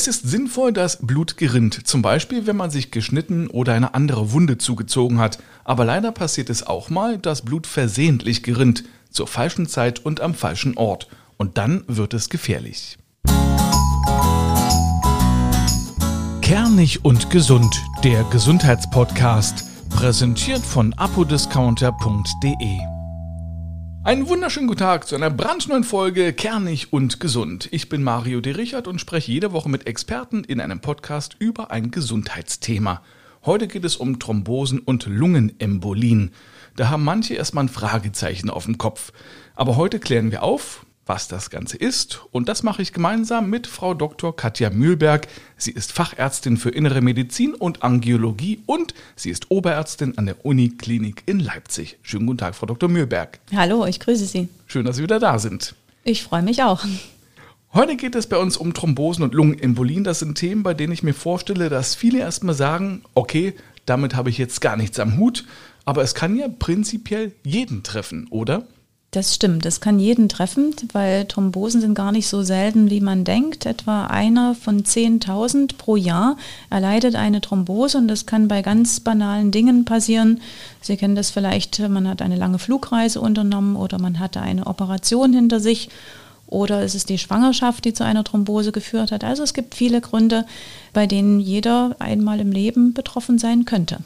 Es 0.00 0.06
ist 0.06 0.30
sinnvoll, 0.30 0.72
dass 0.72 1.06
Blut 1.06 1.36
gerinnt, 1.36 1.86
zum 1.86 2.00
Beispiel 2.00 2.46
wenn 2.46 2.56
man 2.56 2.70
sich 2.70 2.90
geschnitten 2.90 3.48
oder 3.48 3.74
eine 3.74 3.92
andere 3.92 4.32
Wunde 4.32 4.56
zugezogen 4.56 5.18
hat. 5.18 5.38
Aber 5.62 5.84
leider 5.84 6.10
passiert 6.10 6.48
es 6.48 6.66
auch 6.66 6.88
mal, 6.88 7.18
dass 7.18 7.42
Blut 7.42 7.66
versehentlich 7.66 8.42
gerinnt, 8.42 8.84
zur 9.10 9.26
falschen 9.26 9.66
Zeit 9.66 9.98
und 9.98 10.22
am 10.22 10.32
falschen 10.32 10.78
Ort. 10.78 11.08
Und 11.36 11.58
dann 11.58 11.84
wird 11.86 12.14
es 12.14 12.30
gefährlich. 12.30 12.96
Kernig 16.40 17.04
und 17.04 17.28
gesund, 17.28 17.82
der 18.02 18.24
Gesundheitspodcast, 18.24 19.64
präsentiert 19.90 20.64
von 20.64 20.94
apodiscounter.de. 20.94 22.99
Einen 24.02 24.28
wunderschönen 24.28 24.66
guten 24.66 24.80
Tag 24.80 25.06
zu 25.06 25.14
einer 25.14 25.28
brandneuen 25.28 25.84
Folge 25.84 26.32
Kernig 26.32 26.90
und 26.90 27.20
Gesund. 27.20 27.68
Ich 27.70 27.90
bin 27.90 28.02
Mario 28.02 28.40
de 28.40 28.54
Richard 28.54 28.88
und 28.88 28.98
spreche 28.98 29.30
jede 29.30 29.52
Woche 29.52 29.68
mit 29.68 29.86
Experten 29.86 30.42
in 30.42 30.58
einem 30.58 30.80
Podcast 30.80 31.36
über 31.38 31.70
ein 31.70 31.90
Gesundheitsthema. 31.90 33.02
Heute 33.44 33.68
geht 33.68 33.84
es 33.84 33.96
um 33.96 34.18
Thrombosen 34.18 34.78
und 34.78 35.04
Lungenembolien. 35.04 36.32
Da 36.76 36.88
haben 36.88 37.04
manche 37.04 37.34
erstmal 37.34 37.64
ein 37.64 37.68
Fragezeichen 37.68 38.48
auf 38.48 38.64
dem 38.64 38.78
Kopf. 38.78 39.12
Aber 39.54 39.76
heute 39.76 39.98
klären 39.98 40.30
wir 40.30 40.44
auf, 40.44 40.86
was 41.10 41.26
das 41.26 41.50
Ganze 41.50 41.76
ist. 41.76 42.20
Und 42.30 42.48
das 42.48 42.62
mache 42.62 42.82
ich 42.82 42.92
gemeinsam 42.92 43.50
mit 43.50 43.66
Frau 43.66 43.94
Dr. 43.94 44.36
Katja 44.36 44.70
Mühlberg. 44.70 45.26
Sie 45.56 45.72
ist 45.72 45.90
Fachärztin 45.90 46.56
für 46.56 46.70
Innere 46.70 47.00
Medizin 47.00 47.52
und 47.52 47.82
Angiologie 47.82 48.60
und 48.64 48.94
sie 49.16 49.30
ist 49.30 49.50
Oberärztin 49.50 50.16
an 50.18 50.26
der 50.26 50.46
Uniklinik 50.46 51.24
in 51.26 51.40
Leipzig. 51.40 51.98
Schönen 52.02 52.26
guten 52.26 52.38
Tag, 52.38 52.54
Frau 52.54 52.66
Dr. 52.66 52.88
Mühlberg. 52.88 53.40
Hallo, 53.52 53.86
ich 53.86 53.98
grüße 53.98 54.24
Sie. 54.24 54.46
Schön, 54.68 54.84
dass 54.86 54.98
Sie 54.98 55.02
wieder 55.02 55.18
da 55.18 55.40
sind. 55.40 55.74
Ich 56.04 56.22
freue 56.22 56.42
mich 56.42 56.62
auch. 56.62 56.84
Heute 57.74 57.96
geht 57.96 58.14
es 58.14 58.28
bei 58.28 58.36
uns 58.36 58.56
um 58.56 58.72
Thrombosen 58.72 59.24
und 59.24 59.34
Lungenembolien. 59.34 60.04
Das 60.04 60.20
sind 60.20 60.36
Themen, 60.36 60.62
bei 60.62 60.74
denen 60.74 60.92
ich 60.92 61.02
mir 61.02 61.14
vorstelle, 61.14 61.68
dass 61.70 61.96
viele 61.96 62.20
erstmal 62.20 62.54
sagen, 62.54 63.02
okay, 63.14 63.54
damit 63.84 64.14
habe 64.14 64.30
ich 64.30 64.38
jetzt 64.38 64.60
gar 64.60 64.76
nichts 64.76 65.00
am 65.00 65.18
Hut, 65.18 65.44
aber 65.84 66.02
es 66.02 66.14
kann 66.14 66.36
ja 66.36 66.46
prinzipiell 66.46 67.32
jeden 67.42 67.82
treffen, 67.82 68.28
oder? 68.30 68.68
Das 69.12 69.34
stimmt, 69.34 69.64
das 69.64 69.80
kann 69.80 69.98
jeden 69.98 70.28
treffen, 70.28 70.72
weil 70.92 71.24
Thrombosen 71.24 71.80
sind 71.80 71.94
gar 71.94 72.12
nicht 72.12 72.28
so 72.28 72.42
selten, 72.42 72.90
wie 72.90 73.00
man 73.00 73.24
denkt. 73.24 73.66
Etwa 73.66 74.06
einer 74.06 74.54
von 74.54 74.84
10.000 74.84 75.76
pro 75.76 75.96
Jahr 75.96 76.36
erleidet 76.70 77.16
eine 77.16 77.40
Thrombose 77.40 77.98
und 77.98 78.06
das 78.06 78.24
kann 78.24 78.46
bei 78.46 78.62
ganz 78.62 79.00
banalen 79.00 79.50
Dingen 79.50 79.84
passieren. 79.84 80.40
Sie 80.80 80.96
kennen 80.96 81.16
das 81.16 81.30
vielleicht, 81.30 81.80
man 81.80 82.06
hat 82.06 82.22
eine 82.22 82.36
lange 82.36 82.60
Flugreise 82.60 83.20
unternommen 83.20 83.74
oder 83.74 83.98
man 83.98 84.20
hatte 84.20 84.42
eine 84.42 84.68
Operation 84.68 85.32
hinter 85.32 85.58
sich 85.58 85.88
oder 86.46 86.82
es 86.82 86.94
ist 86.94 87.08
die 87.08 87.18
Schwangerschaft, 87.18 87.84
die 87.84 87.92
zu 87.92 88.04
einer 88.04 88.22
Thrombose 88.22 88.70
geführt 88.70 89.10
hat. 89.10 89.24
Also 89.24 89.42
es 89.42 89.54
gibt 89.54 89.74
viele 89.74 90.00
Gründe, 90.00 90.46
bei 90.92 91.08
denen 91.08 91.40
jeder 91.40 91.96
einmal 91.98 92.38
im 92.38 92.52
Leben 92.52 92.94
betroffen 92.94 93.38
sein 93.38 93.64
könnte. 93.64 93.98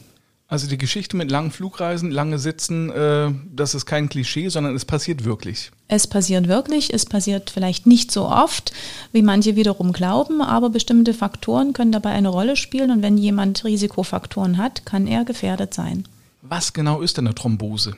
Also 0.46 0.68
die 0.68 0.76
Geschichte 0.76 1.16
mit 1.16 1.30
langen 1.30 1.50
Flugreisen, 1.50 2.10
lange 2.10 2.38
Sitzen, 2.38 2.90
äh, 2.90 3.32
das 3.50 3.74
ist 3.74 3.86
kein 3.86 4.10
Klischee, 4.10 4.48
sondern 4.50 4.76
es 4.76 4.84
passiert 4.84 5.24
wirklich. 5.24 5.70
Es 5.88 6.06
passiert 6.06 6.48
wirklich, 6.48 6.92
es 6.92 7.06
passiert 7.06 7.48
vielleicht 7.48 7.86
nicht 7.86 8.12
so 8.12 8.28
oft, 8.28 8.72
wie 9.12 9.22
manche 9.22 9.56
wiederum 9.56 9.92
glauben, 9.92 10.42
aber 10.42 10.68
bestimmte 10.68 11.14
Faktoren 11.14 11.72
können 11.72 11.92
dabei 11.92 12.10
eine 12.10 12.28
Rolle 12.28 12.56
spielen 12.56 12.90
und 12.90 13.02
wenn 13.02 13.16
jemand 13.16 13.64
Risikofaktoren 13.64 14.58
hat, 14.58 14.84
kann 14.84 15.06
er 15.06 15.24
gefährdet 15.24 15.72
sein. 15.72 16.06
Was 16.42 16.74
genau 16.74 17.00
ist 17.00 17.18
eine 17.18 17.34
Thrombose? 17.34 17.96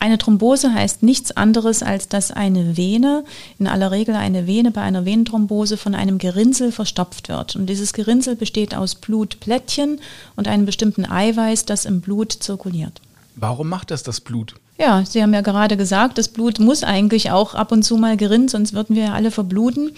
Eine 0.00 0.16
Thrombose 0.16 0.72
heißt 0.72 1.02
nichts 1.02 1.30
anderes, 1.36 1.82
als 1.82 2.08
dass 2.08 2.30
eine 2.30 2.78
Vene, 2.78 3.22
in 3.58 3.66
aller 3.66 3.90
Regel 3.90 4.14
eine 4.14 4.46
Vene 4.46 4.70
bei 4.70 4.80
einer 4.80 5.04
Venenthrombose 5.04 5.76
von 5.76 5.94
einem 5.94 6.16
Gerinnsel 6.16 6.72
verstopft 6.72 7.28
wird. 7.28 7.54
Und 7.54 7.66
dieses 7.66 7.92
Gerinnsel 7.92 8.34
besteht 8.34 8.74
aus 8.74 8.94
Blutplättchen 8.94 10.00
und 10.36 10.48
einem 10.48 10.64
bestimmten 10.64 11.04
Eiweiß, 11.04 11.66
das 11.66 11.84
im 11.84 12.00
Blut 12.00 12.32
zirkuliert. 12.32 13.02
Warum 13.36 13.68
macht 13.68 13.90
das 13.90 14.02
das 14.02 14.22
Blut? 14.22 14.54
Ja, 14.80 15.04
Sie 15.04 15.22
haben 15.22 15.34
ja 15.34 15.42
gerade 15.42 15.76
gesagt, 15.76 16.16
das 16.16 16.28
Blut 16.28 16.58
muss 16.58 16.84
eigentlich 16.84 17.30
auch 17.30 17.54
ab 17.54 17.70
und 17.70 17.82
zu 17.82 17.98
mal 17.98 18.16
gerinnen, 18.16 18.48
sonst 18.48 18.72
würden 18.72 18.96
wir 18.96 19.04
ja 19.04 19.12
alle 19.12 19.30
verbluten. 19.30 19.92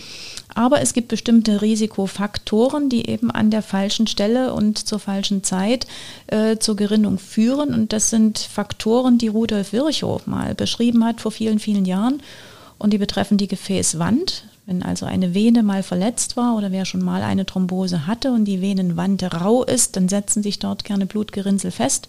Aber 0.56 0.81
es 0.81 0.93
gibt 0.93 1.06
bestimmte 1.06 1.62
Risikofaktoren, 1.62 2.88
die 2.88 3.09
eben 3.09 3.31
an 3.31 3.53
der 3.53 3.62
falschen 3.62 4.09
Stelle 4.09 4.53
und 4.53 4.78
zur 4.78 4.98
falschen 4.98 5.44
Zeit 5.44 5.87
äh, 6.26 6.56
zur 6.56 6.75
Gerinnung 6.75 7.21
führen. 7.21 7.72
Und 7.72 7.92
das 7.92 8.10
sind 8.10 8.41
Faktoren, 8.41 9.19
die 9.19 9.28
Rudolf 9.28 9.72
Virchow 9.72 10.26
mal 10.26 10.56
beschrieben 10.56 11.04
hat 11.04 11.21
vor 11.21 11.31
vielen, 11.31 11.60
vielen 11.60 11.84
Jahren. 11.84 12.21
Und 12.76 12.92
die 12.92 12.98
betreffen 12.98 13.38
die 13.38 13.47
Gefäßwand. 13.47 14.47
Wenn 14.65 14.83
also 14.84 15.06
eine 15.06 15.34
Vene 15.34 15.65
mal 15.65 15.83
verletzt 15.83 16.37
war 16.37 16.56
oder 16.56 16.71
wer 16.71 16.84
schon 16.84 17.03
mal 17.03 17.23
eine 17.23 17.45
Thrombose 17.45 18.06
hatte 18.06 18.31
und 18.31 18.45
die 18.45 18.61
Venenwand 18.61 19.23
rau 19.34 19.65
ist, 19.65 19.97
dann 19.97 20.09
setzen 20.09 20.43
sich 20.43 20.61
dort 20.61 20.84
gerne 20.84 21.06
Blutgerinnsel 21.06 21.73
fest. 21.73 22.09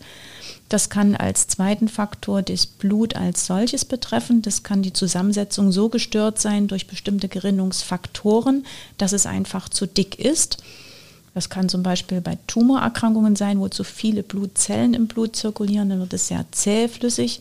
Das 0.69 0.89
kann 0.89 1.15
als 1.15 1.47
zweiten 1.47 1.87
Faktor 1.87 2.41
das 2.43 2.67
Blut 2.67 3.15
als 3.15 3.47
solches 3.47 3.85
betreffen. 3.85 4.43
Das 4.43 4.61
kann 4.61 4.83
die 4.83 4.93
Zusammensetzung 4.93 5.71
so 5.71 5.89
gestört 5.89 6.39
sein 6.39 6.67
durch 6.67 6.87
bestimmte 6.87 7.27
Gerinnungsfaktoren, 7.27 8.65
dass 8.97 9.13
es 9.13 9.25
einfach 9.25 9.67
zu 9.67 9.87
dick 9.87 10.19
ist. 10.19 10.57
Das 11.33 11.49
kann 11.49 11.69
zum 11.69 11.81
Beispiel 11.81 12.21
bei 12.21 12.37
Tumorerkrankungen 12.45 13.35
sein, 13.35 13.59
wo 13.59 13.67
zu 13.67 13.83
viele 13.83 14.21
Blutzellen 14.21 14.93
im 14.93 15.07
Blut 15.07 15.35
zirkulieren, 15.35 15.89
dann 15.89 15.99
wird 15.99 16.13
es 16.13 16.27
sehr 16.27 16.45
zähflüssig. 16.51 17.39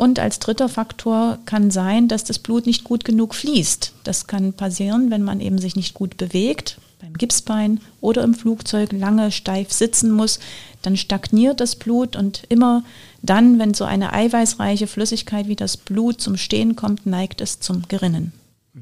Und 0.00 0.18
als 0.18 0.38
dritter 0.38 0.70
Faktor 0.70 1.36
kann 1.44 1.70
sein, 1.70 2.08
dass 2.08 2.24
das 2.24 2.38
Blut 2.38 2.64
nicht 2.64 2.84
gut 2.84 3.04
genug 3.04 3.34
fließt. 3.34 3.92
Das 4.02 4.26
kann 4.26 4.54
passieren, 4.54 5.10
wenn 5.10 5.22
man 5.22 5.40
eben 5.40 5.58
sich 5.58 5.76
nicht 5.76 5.92
gut 5.92 6.16
bewegt, 6.16 6.78
beim 7.02 7.12
Gipsbein 7.12 7.82
oder 8.00 8.22
im 8.24 8.32
Flugzeug 8.32 8.92
lange 8.92 9.30
steif 9.30 9.70
sitzen 9.72 10.10
muss, 10.10 10.40
dann 10.80 10.96
stagniert 10.96 11.60
das 11.60 11.76
Blut 11.76 12.16
und 12.16 12.44
immer 12.48 12.82
dann, 13.20 13.58
wenn 13.58 13.74
so 13.74 13.84
eine 13.84 14.14
eiweißreiche 14.14 14.86
Flüssigkeit 14.86 15.48
wie 15.48 15.56
das 15.56 15.76
Blut 15.76 16.18
zum 16.18 16.38
Stehen 16.38 16.76
kommt, 16.76 17.04
neigt 17.04 17.42
es 17.42 17.60
zum 17.60 17.82
Gerinnen. 17.86 18.32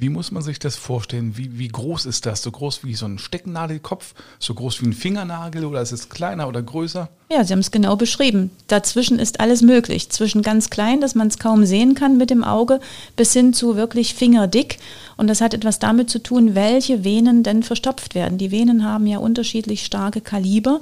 Wie 0.01 0.11
muss 0.11 0.31
man 0.31 0.45
sich 0.45 0.61
das 0.61 0.77
vorstellen? 0.77 1.37
Wie, 1.37 1.59
wie 1.59 1.67
groß 1.67 2.07
ist 2.07 2.25
das? 2.25 2.41
So 2.41 2.53
groß 2.53 2.85
wie 2.85 2.95
so 2.95 3.05
ein 3.05 3.19
Stecknadelkopf? 3.19 4.15
So 4.39 4.55
groß 4.55 4.81
wie 4.81 4.87
ein 4.87 4.93
Fingernagel 4.93 5.65
oder 5.65 5.83
ist 5.83 5.91
es 5.91 6.09
kleiner 6.09 6.47
oder 6.47 6.63
größer? 6.63 7.09
Ja, 7.33 7.43
Sie 7.43 7.53
haben 7.53 7.59
es 7.59 7.73
genau 7.73 7.97
beschrieben. 7.97 8.53
Dazwischen 8.69 9.19
ist 9.19 9.41
alles 9.41 9.61
möglich. 9.61 10.09
Zwischen 10.11 10.43
ganz 10.43 10.71
klein, 10.71 11.01
dass 11.01 11.17
man 11.17 11.27
es 11.27 11.41
kaum 11.41 11.67
sehen 11.67 11.97
kann 11.97 12.17
mit 12.17 12.31
dem 12.31 12.45
Auge, 12.45 12.79
bis 13.17 13.33
hin 13.33 13.53
zu 13.53 13.75
wirklich 13.75 14.15
fingerdick. 14.15 14.79
Und 15.17 15.27
das 15.27 15.41
hat 15.41 15.53
etwas 15.53 15.81
damit 15.81 16.11
zu 16.11 16.23
tun, 16.23 16.55
welche 16.55 17.03
Venen 17.03 17.43
denn 17.43 17.65
verstopft 17.65 18.15
werden. 18.15 18.39
Die 18.39 18.53
Venen 18.53 18.85
haben 18.85 19.09
ja 19.09 19.19
unterschiedlich 19.19 19.85
starke 19.85 20.21
Kaliber. 20.21 20.81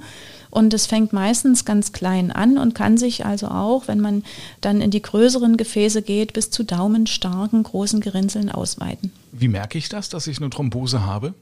Und 0.57 0.73
es 0.73 0.87
fängt 0.87 1.13
meistens 1.13 1.67
ganz 1.67 1.93
klein 1.93 2.33
an 2.33 2.57
und 2.57 2.75
kann 2.75 2.97
sich 2.97 3.27
also 3.27 3.49
auch, 3.49 3.89
wenn 3.89 4.01
man 4.01 4.25
dann 4.63 4.81
in 4.81 4.91
die 4.91 5.03
größeren 5.03 5.59
Gefäße 5.59 6.01
geht, 6.01 6.33
bis 6.33 6.51
zu 6.51 6.63
daumenstarken 6.65 7.63
großen 7.63 8.01
Gerinnseln 8.01 8.51
ausweiten. 8.51 9.13
Wie 9.33 9.49
merke 9.49 9.77
ich 9.77 9.91
das, 9.91 10.09
dass 10.09 10.27
ich 10.27 10.39
eine 10.39 10.49
Thrombose 10.49 11.05
habe? 11.05 11.35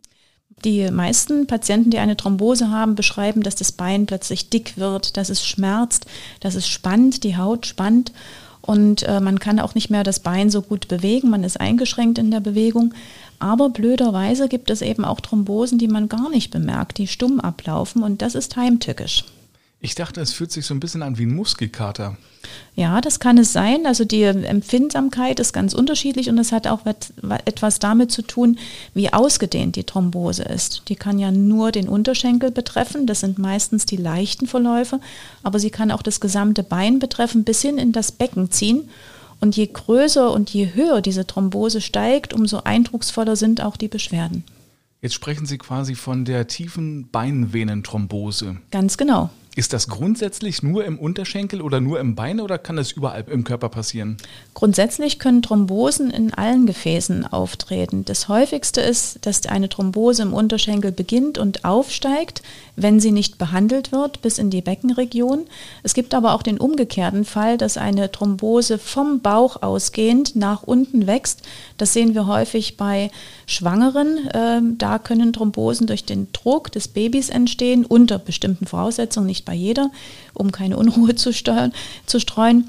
Die 0.64 0.90
meisten 0.90 1.46
Patienten, 1.46 1.90
die 1.90 1.98
eine 1.98 2.16
Thrombose 2.16 2.72
haben, 2.72 2.96
beschreiben, 2.96 3.44
dass 3.44 3.54
das 3.54 3.70
Bein 3.70 4.06
plötzlich 4.06 4.50
dick 4.50 4.78
wird, 4.78 5.16
dass 5.16 5.28
es 5.28 5.46
schmerzt, 5.46 6.06
dass 6.40 6.56
es 6.56 6.66
spannt, 6.66 7.22
die 7.22 7.36
Haut 7.36 7.66
spannt 7.66 8.10
und 8.66 9.02
äh, 9.02 9.20
man 9.20 9.38
kann 9.38 9.60
auch 9.60 9.74
nicht 9.74 9.90
mehr 9.90 10.04
das 10.04 10.20
Bein 10.20 10.48
so 10.48 10.62
gut 10.62 10.88
bewegen, 10.88 11.28
man 11.28 11.44
ist 11.44 11.60
eingeschränkt 11.60 12.18
in 12.18 12.30
der 12.30 12.40
Bewegung. 12.40 12.94
Aber 13.44 13.68
blöderweise 13.68 14.48
gibt 14.48 14.70
es 14.70 14.80
eben 14.80 15.04
auch 15.04 15.20
Thrombosen, 15.20 15.76
die 15.76 15.86
man 15.86 16.08
gar 16.08 16.30
nicht 16.30 16.50
bemerkt, 16.50 16.96
die 16.96 17.06
stumm 17.06 17.40
ablaufen 17.40 18.02
und 18.02 18.22
das 18.22 18.34
ist 18.34 18.56
heimtückisch. 18.56 19.26
Ich 19.82 19.94
dachte, 19.94 20.22
es 20.22 20.32
fühlt 20.32 20.50
sich 20.50 20.64
so 20.64 20.72
ein 20.72 20.80
bisschen 20.80 21.02
an 21.02 21.18
wie 21.18 21.26
ein 21.26 21.34
Muskelkater. 21.34 22.16
Ja, 22.74 23.02
das 23.02 23.20
kann 23.20 23.36
es 23.36 23.52
sein. 23.52 23.84
Also 23.84 24.06
die 24.06 24.22
Empfindsamkeit 24.22 25.40
ist 25.40 25.52
ganz 25.52 25.74
unterschiedlich 25.74 26.30
und 26.30 26.38
es 26.38 26.52
hat 26.52 26.66
auch 26.66 26.86
etwas 27.44 27.80
damit 27.80 28.10
zu 28.10 28.22
tun, 28.22 28.58
wie 28.94 29.12
ausgedehnt 29.12 29.76
die 29.76 29.84
Thrombose 29.84 30.44
ist. 30.44 30.84
Die 30.88 30.96
kann 30.96 31.18
ja 31.18 31.30
nur 31.30 31.70
den 31.70 31.86
Unterschenkel 31.86 32.50
betreffen, 32.50 33.06
das 33.06 33.20
sind 33.20 33.38
meistens 33.38 33.84
die 33.84 33.98
leichten 33.98 34.46
Verläufe, 34.46 35.00
aber 35.42 35.58
sie 35.58 35.70
kann 35.70 35.90
auch 35.90 36.02
das 36.02 36.18
gesamte 36.18 36.62
Bein 36.62 36.98
betreffen, 36.98 37.44
bis 37.44 37.60
hin 37.60 37.76
in 37.76 37.92
das 37.92 38.10
Becken 38.10 38.50
ziehen. 38.50 38.88
Und 39.44 39.58
je 39.58 39.66
größer 39.66 40.32
und 40.32 40.48
je 40.48 40.72
höher 40.72 41.02
diese 41.02 41.26
Thrombose 41.26 41.82
steigt, 41.82 42.32
umso 42.32 42.62
eindrucksvoller 42.64 43.36
sind 43.36 43.62
auch 43.62 43.76
die 43.76 43.88
Beschwerden. 43.88 44.42
Jetzt 45.02 45.12
sprechen 45.12 45.44
Sie 45.44 45.58
quasi 45.58 45.96
von 45.96 46.24
der 46.24 46.46
tiefen 46.46 47.10
Beinvenenthrombose. 47.10 48.56
Ganz 48.70 48.96
genau. 48.96 49.28
Ist 49.56 49.72
das 49.72 49.86
grundsätzlich 49.86 50.64
nur 50.64 50.84
im 50.84 50.98
Unterschenkel 50.98 51.62
oder 51.62 51.80
nur 51.80 52.00
im 52.00 52.16
Bein 52.16 52.40
oder 52.40 52.58
kann 52.58 52.74
das 52.74 52.90
überall 52.90 53.24
im 53.30 53.44
Körper 53.44 53.68
passieren? 53.68 54.16
Grundsätzlich 54.52 55.20
können 55.20 55.42
Thrombosen 55.42 56.10
in 56.10 56.34
allen 56.34 56.66
Gefäßen 56.66 57.24
auftreten. 57.24 58.04
Das 58.04 58.26
häufigste 58.26 58.80
ist, 58.80 59.24
dass 59.26 59.46
eine 59.46 59.68
Thrombose 59.68 60.22
im 60.22 60.34
Unterschenkel 60.34 60.90
beginnt 60.90 61.38
und 61.38 61.64
aufsteigt, 61.64 62.42
wenn 62.74 62.98
sie 62.98 63.12
nicht 63.12 63.38
behandelt 63.38 63.92
wird, 63.92 64.22
bis 64.22 64.38
in 64.38 64.50
die 64.50 64.60
Beckenregion. 64.60 65.46
Es 65.84 65.94
gibt 65.94 66.14
aber 66.14 66.34
auch 66.34 66.42
den 66.42 66.58
umgekehrten 66.58 67.24
Fall, 67.24 67.56
dass 67.56 67.76
eine 67.76 68.10
Thrombose 68.10 68.78
vom 68.78 69.20
Bauch 69.20 69.62
ausgehend 69.62 70.34
nach 70.34 70.64
unten 70.64 71.06
wächst. 71.06 71.42
Das 71.76 71.92
sehen 71.92 72.14
wir 72.14 72.26
häufig 72.26 72.76
bei 72.76 73.10
Schwangeren. 73.46 74.28
Ähm, 74.34 74.78
da 74.78 74.98
können 74.98 75.32
Thrombosen 75.32 75.86
durch 75.86 76.04
den 76.04 76.32
Druck 76.32 76.72
des 76.72 76.88
Babys 76.88 77.28
entstehen, 77.28 77.84
unter 77.84 78.18
bestimmten 78.18 78.66
Voraussetzungen, 78.66 79.26
nicht 79.26 79.43
bei 79.44 79.54
jeder, 79.54 79.90
um 80.32 80.52
keine 80.52 80.76
Unruhe 80.76 81.14
zu, 81.14 81.32
steuern, 81.32 81.72
zu 82.06 82.20
streuen. 82.20 82.68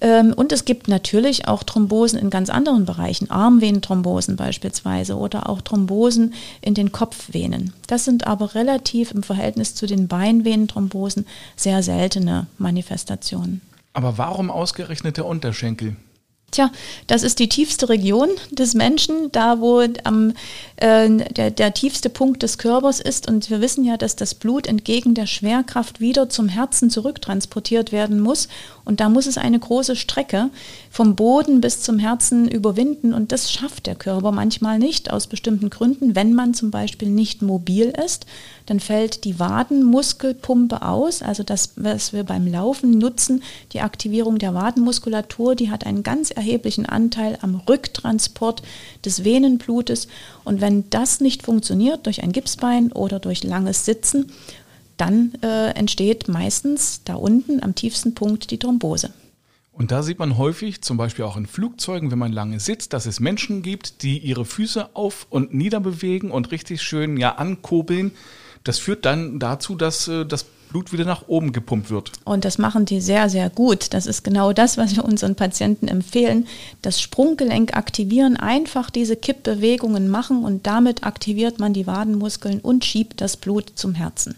Ähm, 0.00 0.34
und 0.34 0.52
es 0.52 0.64
gibt 0.64 0.88
natürlich 0.88 1.48
auch 1.48 1.62
Thrombosen 1.62 2.18
in 2.18 2.30
ganz 2.30 2.50
anderen 2.50 2.84
Bereichen, 2.84 3.30
Armvenenthrombosen 3.30 4.36
beispielsweise 4.36 5.16
oder 5.16 5.48
auch 5.48 5.60
Thrombosen 5.60 6.34
in 6.60 6.74
den 6.74 6.92
Kopfvenen. 6.92 7.72
Das 7.86 8.04
sind 8.04 8.26
aber 8.26 8.54
relativ 8.54 9.12
im 9.12 9.22
Verhältnis 9.22 9.74
zu 9.74 9.86
den 9.86 10.08
Beinvenenthrombosen 10.08 11.26
sehr 11.56 11.82
seltene 11.82 12.46
Manifestationen. 12.58 13.62
Aber 13.94 14.18
warum 14.18 14.50
ausgerechnet 14.50 15.16
der 15.16 15.24
Unterschenkel? 15.24 15.96
Tja, 16.56 16.70
das 17.06 17.22
ist 17.22 17.38
die 17.38 17.50
tiefste 17.50 17.90
Region 17.90 18.30
des 18.50 18.72
Menschen, 18.72 19.30
da 19.30 19.60
wo 19.60 19.84
am, 20.04 20.32
äh, 20.76 21.10
der, 21.10 21.50
der 21.50 21.74
tiefste 21.74 22.08
Punkt 22.08 22.42
des 22.42 22.56
Körpers 22.56 22.98
ist. 22.98 23.28
Und 23.28 23.50
wir 23.50 23.60
wissen 23.60 23.84
ja, 23.84 23.98
dass 23.98 24.16
das 24.16 24.32
Blut 24.32 24.66
entgegen 24.66 25.12
der 25.12 25.26
Schwerkraft 25.26 26.00
wieder 26.00 26.30
zum 26.30 26.48
Herzen 26.48 26.88
zurücktransportiert 26.88 27.92
werden 27.92 28.20
muss. 28.20 28.48
Und 28.86 29.00
da 29.00 29.10
muss 29.10 29.26
es 29.26 29.36
eine 29.36 29.58
große 29.58 29.96
Strecke 29.96 30.48
vom 30.90 31.14
Boden 31.14 31.60
bis 31.60 31.82
zum 31.82 31.98
Herzen 31.98 32.48
überwinden. 32.48 33.12
Und 33.12 33.32
das 33.32 33.52
schafft 33.52 33.86
der 33.86 33.94
Körper 33.94 34.32
manchmal 34.32 34.78
nicht 34.78 35.10
aus 35.10 35.26
bestimmten 35.26 35.68
Gründen. 35.68 36.16
Wenn 36.16 36.32
man 36.32 36.54
zum 36.54 36.70
Beispiel 36.70 37.10
nicht 37.10 37.42
mobil 37.42 37.92
ist, 38.02 38.24
dann 38.64 38.80
fällt 38.80 39.24
die 39.24 39.38
Wadenmuskelpumpe 39.38 40.80
aus. 40.80 41.20
Also 41.20 41.42
das, 41.42 41.74
was 41.76 42.14
wir 42.14 42.24
beim 42.24 42.46
Laufen 42.46 42.96
nutzen, 42.96 43.42
die 43.74 43.82
Aktivierung 43.82 44.38
der 44.38 44.54
Wadenmuskulatur, 44.54 45.54
die 45.54 45.70
hat 45.70 45.84
einen 45.84 46.02
ganz 46.02 46.30
erheblichen 46.30 46.45
Anteil 46.86 47.38
am 47.42 47.56
Rücktransport 47.56 48.62
des 49.04 49.24
Venenblutes. 49.24 50.08
Und 50.44 50.60
wenn 50.60 50.88
das 50.90 51.20
nicht 51.20 51.42
funktioniert 51.42 52.06
durch 52.06 52.22
ein 52.22 52.32
Gipsbein 52.32 52.92
oder 52.92 53.18
durch 53.18 53.44
langes 53.44 53.84
Sitzen, 53.84 54.32
dann 54.96 55.32
äh, 55.42 55.70
entsteht 55.70 56.28
meistens 56.28 57.02
da 57.04 57.14
unten 57.14 57.62
am 57.62 57.74
tiefsten 57.74 58.14
Punkt 58.14 58.50
die 58.50 58.58
Thrombose. 58.58 59.12
Und 59.72 59.90
da 59.90 60.02
sieht 60.02 60.18
man 60.18 60.38
häufig, 60.38 60.80
zum 60.80 60.96
Beispiel 60.96 61.26
auch 61.26 61.36
in 61.36 61.46
Flugzeugen, 61.46 62.10
wenn 62.10 62.18
man 62.18 62.32
lange 62.32 62.60
sitzt, 62.60 62.94
dass 62.94 63.04
es 63.04 63.20
Menschen 63.20 63.60
gibt, 63.60 64.02
die 64.02 64.18
ihre 64.18 64.46
Füße 64.46 64.96
auf 64.96 65.26
und 65.28 65.52
nieder 65.52 65.80
bewegen 65.80 66.30
und 66.30 66.50
richtig 66.50 66.80
schön 66.80 67.18
ja 67.18 67.34
ankurbeln. 67.34 68.12
Das 68.64 68.78
führt 68.78 69.04
dann 69.04 69.38
dazu, 69.38 69.74
dass 69.74 70.08
äh, 70.08 70.24
das 70.24 70.46
Blut 70.68 70.92
wieder 70.92 71.04
nach 71.04 71.28
oben 71.28 71.52
gepumpt 71.52 71.90
wird. 71.90 72.12
Und 72.24 72.44
das 72.44 72.58
machen 72.58 72.84
die 72.84 73.00
sehr, 73.00 73.28
sehr 73.28 73.50
gut. 73.50 73.94
Das 73.94 74.06
ist 74.06 74.24
genau 74.24 74.52
das, 74.52 74.76
was 74.76 74.96
wir 74.96 75.04
unseren 75.04 75.34
Patienten 75.34 75.88
empfehlen. 75.88 76.46
Das 76.82 77.00
Sprunggelenk 77.00 77.76
aktivieren, 77.76 78.36
einfach 78.36 78.90
diese 78.90 79.16
Kippbewegungen 79.16 80.08
machen 80.08 80.44
und 80.44 80.66
damit 80.66 81.04
aktiviert 81.04 81.58
man 81.58 81.72
die 81.72 81.86
Wadenmuskeln 81.86 82.60
und 82.60 82.84
schiebt 82.84 83.20
das 83.20 83.36
Blut 83.36 83.72
zum 83.74 83.94
Herzen. 83.94 84.34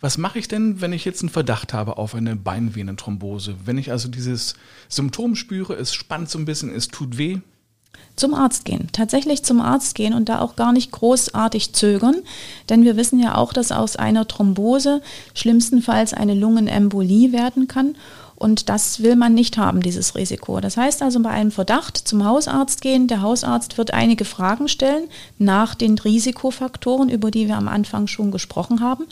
Was 0.00 0.18
mache 0.18 0.38
ich 0.38 0.46
denn, 0.46 0.80
wenn 0.80 0.92
ich 0.92 1.04
jetzt 1.04 1.22
einen 1.22 1.30
Verdacht 1.30 1.72
habe 1.72 1.96
auf 1.96 2.14
eine 2.14 2.36
Beinvenenthrombose? 2.36 3.56
Wenn 3.64 3.78
ich 3.78 3.90
also 3.90 4.08
dieses 4.08 4.54
Symptom 4.88 5.34
spüre, 5.34 5.74
es 5.74 5.94
spannt 5.94 6.28
so 6.28 6.38
ein 6.38 6.44
bisschen, 6.44 6.74
es 6.74 6.88
tut 6.88 7.16
weh? 7.16 7.38
Zum 8.16 8.32
Arzt 8.32 8.64
gehen, 8.64 8.88
tatsächlich 8.92 9.42
zum 9.42 9.60
Arzt 9.60 9.94
gehen 9.94 10.14
und 10.14 10.30
da 10.30 10.40
auch 10.40 10.56
gar 10.56 10.72
nicht 10.72 10.90
großartig 10.90 11.74
zögern, 11.74 12.16
denn 12.70 12.82
wir 12.82 12.96
wissen 12.96 13.18
ja 13.18 13.34
auch, 13.34 13.52
dass 13.52 13.72
aus 13.72 13.96
einer 13.96 14.26
Thrombose 14.26 15.02
schlimmstenfalls 15.34 16.14
eine 16.14 16.32
Lungenembolie 16.32 17.32
werden 17.32 17.68
kann 17.68 17.94
und 18.36 18.68
das 18.68 19.02
will 19.02 19.16
man 19.16 19.34
nicht 19.34 19.56
haben, 19.56 19.82
dieses 19.82 20.14
Risiko. 20.14 20.60
Das 20.60 20.76
heißt 20.76 21.02
also 21.02 21.20
bei 21.20 21.30
einem 21.30 21.50
Verdacht 21.50 21.96
zum 21.96 22.24
Hausarzt 22.24 22.82
gehen. 22.82 23.08
Der 23.08 23.22
Hausarzt 23.22 23.78
wird 23.78 23.94
einige 23.94 24.26
Fragen 24.26 24.68
stellen 24.68 25.04
nach 25.38 25.74
den 25.74 25.98
Risikofaktoren, 25.98 27.08
über 27.08 27.30
die 27.30 27.48
wir 27.48 27.56
am 27.56 27.68
Anfang 27.68 28.06
schon 28.06 28.30
gesprochen 28.30 28.80
haben. 28.80 29.06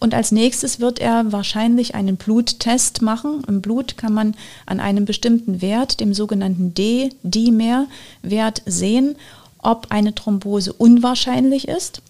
Und 0.00 0.14
als 0.14 0.30
nächstes 0.30 0.78
wird 0.78 1.00
er 1.00 1.32
wahrscheinlich 1.32 1.94
einen 1.94 2.16
Bluttest 2.16 3.02
machen. 3.02 3.42
Im 3.48 3.60
Blut 3.60 3.96
kann 3.96 4.12
man 4.12 4.34
an 4.64 4.78
einem 4.78 5.04
bestimmten 5.04 5.60
Wert, 5.60 6.00
dem 6.00 6.14
sogenannten 6.14 6.72
D-Dimer-Wert, 6.72 8.62
sehen, 8.64 9.16
ob 9.58 9.88
eine 9.90 10.14
Thrombose 10.14 10.72
unwahrscheinlich 10.72 11.66
ist. 11.66 12.00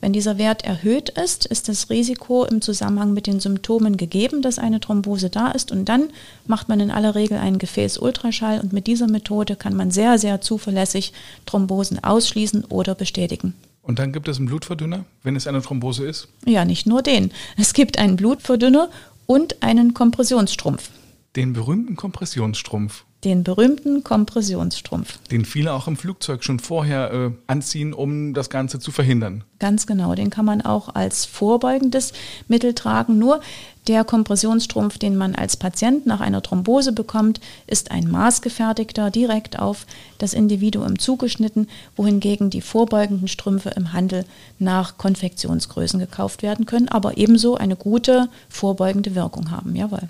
Wenn 0.00 0.12
dieser 0.12 0.38
Wert 0.38 0.64
erhöht 0.64 1.08
ist, 1.08 1.44
ist 1.46 1.68
das 1.68 1.90
Risiko 1.90 2.44
im 2.44 2.60
Zusammenhang 2.60 3.14
mit 3.14 3.26
den 3.26 3.40
Symptomen 3.40 3.96
gegeben, 3.96 4.42
dass 4.42 4.60
eine 4.60 4.78
Thrombose 4.78 5.28
da 5.28 5.50
ist. 5.50 5.72
Und 5.72 5.88
dann 5.88 6.10
macht 6.46 6.68
man 6.68 6.78
in 6.78 6.92
aller 6.92 7.16
Regel 7.16 7.38
einen 7.38 7.58
Gefäßultraschall. 7.58 8.60
Und 8.60 8.72
mit 8.72 8.86
dieser 8.86 9.08
Methode 9.08 9.56
kann 9.56 9.74
man 9.74 9.90
sehr, 9.90 10.18
sehr 10.18 10.40
zuverlässig 10.40 11.12
Thrombosen 11.46 12.04
ausschließen 12.04 12.66
oder 12.66 12.94
bestätigen. 12.94 13.54
Und 13.88 13.98
dann 13.98 14.12
gibt 14.12 14.28
es 14.28 14.36
einen 14.36 14.46
Blutverdünner, 14.46 15.06
wenn 15.22 15.34
es 15.34 15.46
eine 15.46 15.62
Thrombose 15.62 16.04
ist? 16.04 16.28
Ja, 16.44 16.66
nicht 16.66 16.86
nur 16.86 17.00
den. 17.00 17.32
Es 17.56 17.72
gibt 17.72 17.98
einen 17.98 18.16
Blutverdünner 18.16 18.90
und 19.24 19.62
einen 19.62 19.94
Kompressionsstrumpf. 19.94 20.90
Den 21.34 21.54
berühmten 21.54 21.96
Kompressionsstrumpf 21.96 23.04
den 23.24 23.42
berühmten 23.42 24.04
Kompressionsstrumpf. 24.04 25.18
Den 25.30 25.44
viele 25.44 25.72
auch 25.72 25.88
im 25.88 25.96
Flugzeug 25.96 26.44
schon 26.44 26.60
vorher 26.60 27.12
äh, 27.12 27.30
anziehen, 27.48 27.92
um 27.92 28.32
das 28.32 28.48
Ganze 28.48 28.78
zu 28.78 28.92
verhindern. 28.92 29.42
Ganz 29.58 29.86
genau, 29.86 30.14
den 30.14 30.30
kann 30.30 30.44
man 30.44 30.60
auch 30.60 30.94
als 30.94 31.24
vorbeugendes 31.24 32.12
Mittel 32.46 32.74
tragen. 32.74 33.18
Nur 33.18 33.40
der 33.88 34.04
Kompressionsstrumpf, 34.04 34.98
den 34.98 35.16
man 35.16 35.34
als 35.34 35.56
Patient 35.56 36.06
nach 36.06 36.20
einer 36.20 36.42
Thrombose 36.42 36.92
bekommt, 36.92 37.40
ist 37.66 37.90
ein 37.90 38.10
maßgefertigter, 38.10 39.10
direkt 39.10 39.58
auf 39.58 39.86
das 40.18 40.34
Individuum 40.34 40.98
zugeschnitten, 40.98 41.68
wohingegen 41.96 42.50
die 42.50 42.60
vorbeugenden 42.60 43.28
Strümpfe 43.28 43.70
im 43.70 43.92
Handel 43.92 44.24
nach 44.58 44.98
Konfektionsgrößen 44.98 45.98
gekauft 45.98 46.42
werden 46.42 46.66
können, 46.66 46.88
aber 46.88 47.16
ebenso 47.16 47.56
eine 47.56 47.76
gute 47.76 48.28
vorbeugende 48.48 49.14
Wirkung 49.14 49.50
haben. 49.50 49.74
Jawohl. 49.74 50.08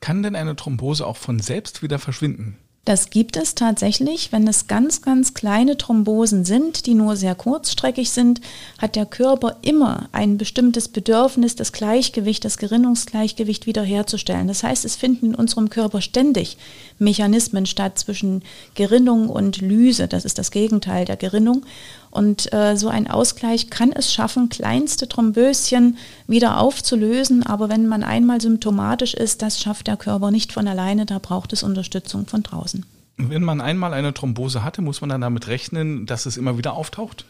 Kann 0.00 0.22
denn 0.22 0.34
eine 0.34 0.56
Thrombose 0.56 1.06
auch 1.06 1.16
von 1.16 1.38
selbst 1.38 1.82
wieder 1.82 1.98
verschwinden? 1.98 2.56
Das 2.90 3.08
gibt 3.08 3.36
es 3.36 3.54
tatsächlich, 3.54 4.32
wenn 4.32 4.48
es 4.48 4.66
ganz, 4.66 5.00
ganz 5.00 5.32
kleine 5.32 5.78
Thrombosen 5.78 6.44
sind, 6.44 6.86
die 6.86 6.94
nur 6.94 7.14
sehr 7.14 7.36
kurzstreckig 7.36 8.10
sind, 8.10 8.40
hat 8.78 8.96
der 8.96 9.06
Körper 9.06 9.58
immer 9.62 10.08
ein 10.10 10.38
bestimmtes 10.38 10.88
Bedürfnis, 10.88 11.54
das 11.54 11.70
Gleichgewicht, 11.70 12.44
das 12.44 12.58
Gerinnungsgleichgewicht 12.58 13.66
wiederherzustellen. 13.66 14.48
Das 14.48 14.64
heißt, 14.64 14.84
es 14.84 14.96
finden 14.96 15.26
in 15.26 15.34
unserem 15.36 15.70
Körper 15.70 16.00
ständig 16.00 16.56
Mechanismen 16.98 17.64
statt 17.64 17.96
zwischen 17.96 18.42
Gerinnung 18.74 19.28
und 19.28 19.60
Lyse. 19.60 20.08
Das 20.08 20.24
ist 20.24 20.38
das 20.38 20.50
Gegenteil 20.50 21.04
der 21.04 21.16
Gerinnung. 21.16 21.64
Und 22.10 22.52
äh, 22.52 22.76
so 22.76 22.88
ein 22.88 23.08
Ausgleich 23.08 23.70
kann 23.70 23.92
es 23.92 24.12
schaffen, 24.12 24.48
kleinste 24.48 25.08
Thromböschen 25.08 25.96
wieder 26.26 26.60
aufzulösen. 26.60 27.46
Aber 27.46 27.68
wenn 27.68 27.86
man 27.86 28.02
einmal 28.02 28.40
symptomatisch 28.40 29.14
ist, 29.14 29.42
das 29.42 29.60
schafft 29.60 29.86
der 29.86 29.96
Körper 29.96 30.30
nicht 30.30 30.52
von 30.52 30.66
alleine. 30.66 31.06
Da 31.06 31.18
braucht 31.18 31.52
es 31.52 31.62
Unterstützung 31.62 32.26
von 32.26 32.42
draußen. 32.42 32.84
Wenn 33.28 33.42
man 33.42 33.60
einmal 33.60 33.92
eine 33.92 34.14
Thrombose 34.14 34.64
hatte, 34.64 34.82
muss 34.82 35.00
man 35.00 35.10
dann 35.10 35.20
damit 35.20 35.46
rechnen, 35.46 36.06
dass 36.06 36.26
es 36.26 36.36
immer 36.36 36.56
wieder 36.56 36.74
auftaucht? 36.74 37.26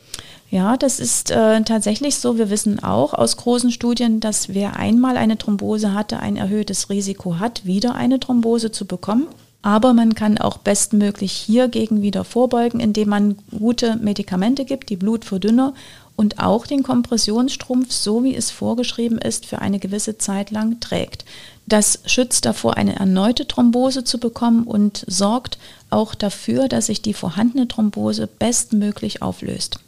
Ja, 0.48 0.76
das 0.76 1.00
ist 1.00 1.30
äh, 1.30 1.62
tatsächlich 1.62 2.16
so. 2.16 2.38
Wir 2.38 2.50
wissen 2.50 2.82
auch 2.82 3.12
aus 3.12 3.36
großen 3.36 3.70
Studien, 3.72 4.20
dass 4.20 4.48
wer 4.50 4.76
einmal 4.76 5.16
eine 5.16 5.36
Thrombose 5.36 5.92
hatte, 5.94 6.20
ein 6.20 6.36
erhöhtes 6.36 6.90
Risiko 6.90 7.38
hat, 7.38 7.64
wieder 7.64 7.94
eine 7.94 8.20
Thrombose 8.20 8.70
zu 8.70 8.86
bekommen. 8.86 9.26
Aber 9.62 9.92
man 9.92 10.14
kann 10.14 10.38
auch 10.38 10.58
bestmöglich 10.58 11.32
hiergegen 11.32 12.00
wieder 12.00 12.24
vorbeugen, 12.24 12.80
indem 12.80 13.10
man 13.10 13.36
gute 13.50 13.96
Medikamente 13.96 14.64
gibt, 14.64 14.88
die 14.88 14.96
Blutverdünner 14.96 15.74
und 16.16 16.38
auch 16.38 16.66
den 16.66 16.82
Kompressionsstrumpf, 16.82 17.92
so 17.92 18.24
wie 18.24 18.34
es 18.34 18.50
vorgeschrieben 18.50 19.18
ist, 19.18 19.46
für 19.46 19.60
eine 19.60 19.78
gewisse 19.78 20.18
Zeit 20.18 20.50
lang 20.50 20.80
trägt. 20.80 21.24
Das 21.66 22.00
schützt 22.06 22.46
davor, 22.46 22.76
eine 22.76 22.96
erneute 22.96 23.46
Thrombose 23.46 24.04
zu 24.04 24.18
bekommen 24.18 24.64
und 24.64 25.04
sorgt 25.06 25.58
auch 25.88 26.14
dafür, 26.14 26.68
dass 26.68 26.86
sich 26.86 27.02
die 27.02 27.14
vorhandene 27.14 27.68
Thrombose 27.68 28.26
bestmöglich 28.26 29.22
auflöst. 29.22 29.80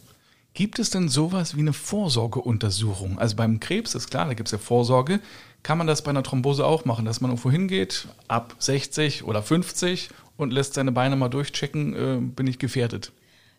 Gibt 0.55 0.79
es 0.79 0.91
denn 0.91 1.09
sowas 1.09 1.57
wie 1.57 1.61
eine 1.61 1.73
Vorsorgeuntersuchung? 1.73 3.19
Also 3.19 3.37
beim 3.37 3.59
Krebs 3.59 3.95
ist 3.95 4.11
klar, 4.11 4.27
da 4.27 4.35
gibt 4.35 4.49
es 4.49 4.53
ja 4.53 4.59
Vorsorge. 4.59 5.21
Kann 5.63 5.79
man 5.79 5.87
das 5.87 6.03
bei 6.03 6.11
einer 6.11 6.23
Thrombose 6.23 6.67
auch 6.67 6.85
machen, 6.85 7.05
dass 7.05 7.21
man 7.21 7.31
irgendwo 7.31 7.51
hingeht, 7.51 8.09
ab 8.29 8.55
60 8.59 9.25
oder 9.25 9.43
50 9.43 10.11
und 10.37 10.53
lässt 10.53 10.75
seine 10.75 10.93
Beine 10.93 11.17
mal 11.17 11.29
durchchecken, 11.29 11.95
äh, 11.95 12.21
bin 12.21 12.47
ich 12.47 12.59
gefährdet? 12.59 13.13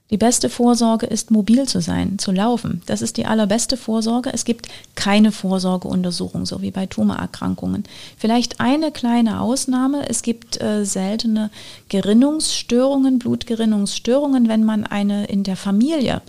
Die 0.10 0.18
beste 0.18 0.50
Vorsorge 0.50 1.06
ist, 1.06 1.32
mobil 1.32 1.66
zu 1.66 1.80
sein, 1.80 2.20
zu 2.20 2.32
laufen. 2.32 2.82
Das 2.86 3.02
ist 3.02 3.16
die 3.18 3.26
allerbeste 3.26 3.78
Vorsorge. 3.78 4.32
Es 4.34 4.44
gibt 4.44 4.68
keine 4.96 5.32
Vorsorgeuntersuchung, 5.32 6.46
so 6.46 6.62
wie 6.62 6.72
bei 6.72 6.86
Tumorerkrankungen. 6.86 7.86
Vielleicht 8.18 8.60
eine 8.60 8.92
kleine 8.92 9.40
Ausnahme. 9.40 10.08
Es 10.10 10.22
gibt 10.22 10.62
äh, 10.62 10.86
seltene 10.86 11.50
Gerinnungsstörungen, 11.88 13.18
Blutgerinnungsstörungen, 13.18 14.50
wenn 14.50 14.66
man 14.66 14.84
eine 14.86 15.26
in 15.26 15.44
der 15.44 15.56
Familie 15.56 16.22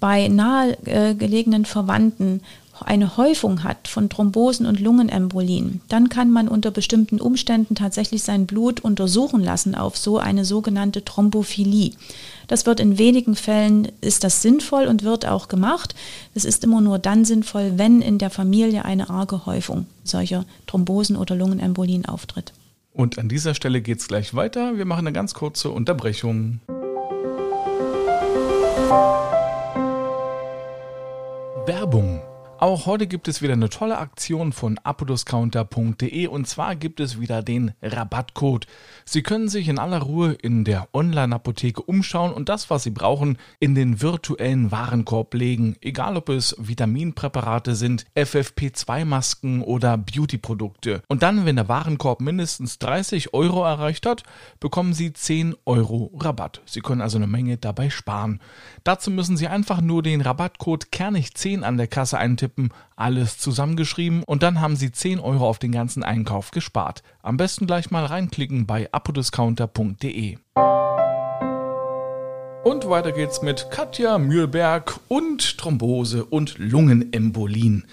bei 0.00 0.28
nahegelegenen 0.28 1.64
Verwandten 1.64 2.40
eine 2.82 3.16
Häufung 3.16 3.64
hat 3.64 3.88
von 3.88 4.08
Thrombosen 4.08 4.66
und 4.66 4.80
Lungenembolien, 4.80 5.80
dann 5.88 6.08
kann 6.08 6.30
man 6.30 6.48
unter 6.48 6.70
bestimmten 6.70 7.20
Umständen 7.20 7.74
tatsächlich 7.74 8.22
sein 8.22 8.46
Blut 8.46 8.80
untersuchen 8.80 9.42
lassen 9.42 9.74
auf 9.74 9.96
so 9.96 10.18
eine 10.18 10.44
sogenannte 10.44 11.04
Thrombophilie. 11.04 11.92
Das 12.46 12.66
wird 12.66 12.80
in 12.80 12.98
wenigen 12.98 13.34
Fällen, 13.34 13.88
ist 14.00 14.24
das 14.24 14.42
sinnvoll 14.42 14.86
und 14.86 15.02
wird 15.02 15.26
auch 15.26 15.48
gemacht. 15.48 15.94
Es 16.34 16.44
ist 16.44 16.64
immer 16.64 16.80
nur 16.80 16.98
dann 16.98 17.24
sinnvoll, 17.24 17.72
wenn 17.76 18.00
in 18.00 18.18
der 18.18 18.30
Familie 18.30 18.84
eine 18.84 19.10
arge 19.10 19.46
Häufung 19.46 19.86
solcher 20.04 20.44
Thrombosen 20.66 21.16
oder 21.16 21.36
Lungenembolien 21.36 22.06
auftritt. 22.06 22.52
Und 22.92 23.18
an 23.18 23.28
dieser 23.28 23.54
Stelle 23.54 23.80
geht 23.80 24.00
es 24.00 24.08
gleich 24.08 24.34
weiter. 24.34 24.76
Wir 24.76 24.84
machen 24.84 25.06
eine 25.06 25.12
ganz 25.12 25.34
kurze 25.34 25.70
Unterbrechung. 25.70 26.60
Werbung 31.66 32.22
auch 32.60 32.86
heute 32.86 33.06
gibt 33.06 33.28
es 33.28 33.40
wieder 33.40 33.52
eine 33.52 33.68
tolle 33.68 33.98
Aktion 33.98 34.52
von 34.52 34.78
apodiscounter.de 34.82 36.26
und 36.26 36.48
zwar 36.48 36.74
gibt 36.74 36.98
es 36.98 37.20
wieder 37.20 37.40
den 37.40 37.72
Rabattcode. 37.80 38.66
Sie 39.04 39.22
können 39.22 39.48
sich 39.48 39.68
in 39.68 39.78
aller 39.78 40.00
Ruhe 40.00 40.32
in 40.32 40.64
der 40.64 40.88
Online-Apotheke 40.92 41.80
umschauen 41.80 42.32
und 42.32 42.48
das, 42.48 42.68
was 42.68 42.82
Sie 42.82 42.90
brauchen, 42.90 43.38
in 43.60 43.76
den 43.76 44.02
virtuellen 44.02 44.72
Warenkorb 44.72 45.34
legen, 45.34 45.76
egal 45.80 46.16
ob 46.16 46.30
es 46.30 46.56
Vitaminpräparate 46.58 47.76
sind, 47.76 48.06
FFP2-Masken 48.16 49.62
oder 49.62 49.96
Beauty-Produkte. 49.96 51.02
Und 51.06 51.22
dann, 51.22 51.46
wenn 51.46 51.56
der 51.56 51.68
Warenkorb 51.68 52.20
mindestens 52.20 52.80
30 52.80 53.34
Euro 53.34 53.62
erreicht 53.64 54.04
hat, 54.04 54.24
bekommen 54.58 54.94
Sie 54.94 55.12
10 55.12 55.54
Euro 55.64 56.10
Rabatt. 56.18 56.60
Sie 56.66 56.80
können 56.80 57.02
also 57.02 57.18
eine 57.18 57.28
Menge 57.28 57.56
dabei 57.56 57.88
sparen. 57.88 58.40
Dazu 58.82 59.12
müssen 59.12 59.36
Sie 59.36 59.46
einfach 59.46 59.80
nur 59.80 60.02
den 60.02 60.22
Rabattcode 60.22 60.86
Kernig10 60.86 61.62
an 61.62 61.76
der 61.76 61.86
Kasse 61.86 62.18
eintippen 62.18 62.47
tippen, 62.48 62.70
alles 62.96 63.38
zusammengeschrieben 63.38 64.22
und 64.22 64.42
dann 64.42 64.60
haben 64.60 64.76
Sie 64.76 64.90
10 64.90 65.20
Euro 65.20 65.48
auf 65.48 65.58
den 65.58 65.72
ganzen 65.72 66.02
Einkauf 66.02 66.50
gespart. 66.50 67.02
Am 67.22 67.36
besten 67.36 67.66
gleich 67.66 67.90
mal 67.90 68.04
reinklicken 68.04 68.66
bei 68.66 68.88
apodiscounter.de. 68.90 70.38
Und 72.64 72.88
weiter 72.90 73.12
geht's 73.12 73.42
mit 73.42 73.70
Katja 73.70 74.18
Mühlberg 74.18 74.98
und 75.08 75.58
Thrombose 75.58 76.24
und 76.24 76.58
Lungenembolien. 76.58 77.86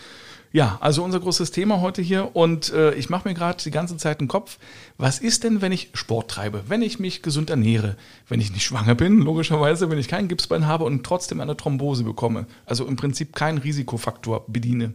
Ja, 0.56 0.78
also 0.80 1.04
unser 1.04 1.20
großes 1.20 1.52
Thema 1.52 1.82
heute 1.82 2.02
hier 2.02 2.34
und 2.34 2.72
äh, 2.72 2.94
ich 2.94 3.10
mache 3.10 3.28
mir 3.28 3.34
gerade 3.34 3.62
die 3.62 3.72
ganze 3.72 3.98
Zeit 3.98 4.22
den 4.22 4.30
Kopf, 4.30 4.58
was 4.98 5.20
ist 5.20 5.44
denn, 5.44 5.62
wenn 5.62 5.74
ich 5.74 5.90
Sport 5.96 6.32
treibe, 6.32 6.64
wenn 6.70 6.82
ich 6.82 6.98
mich 6.98 7.22
gesund 7.22 7.50
ernähre, 7.50 7.98
wenn 8.30 8.40
ich 8.40 8.54
nicht 8.54 8.64
schwanger 8.64 8.96
bin, 8.96 9.20
logischerweise, 9.20 9.90
wenn 9.90 10.00
ich 10.00 10.08
kein 10.08 10.30
Gipsbein 10.30 10.66
habe 10.66 10.86
und 10.86 11.06
trotzdem 11.06 11.42
eine 11.42 11.58
Thrombose 11.58 12.06
bekomme, 12.06 12.46
also 12.66 12.86
im 12.86 12.96
Prinzip 12.96 13.36
keinen 13.36 13.58
Risikofaktor 13.58 14.46
bediene. 14.48 14.94